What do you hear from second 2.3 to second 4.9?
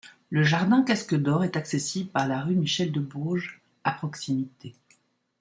rue Michel-de-Bourges à proximité.